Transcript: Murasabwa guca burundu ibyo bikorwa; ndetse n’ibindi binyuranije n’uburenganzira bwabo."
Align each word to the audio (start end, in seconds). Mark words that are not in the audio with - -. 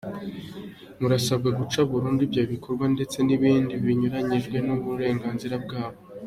Murasabwa 0.99 1.49
guca 1.59 1.79
burundu 1.91 2.21
ibyo 2.27 2.41
bikorwa; 2.53 2.85
ndetse 2.95 3.17
n’ibindi 3.27 3.73
binyuranije 3.83 4.57
n’uburenganzira 4.65 5.55
bwabo." 5.65 5.99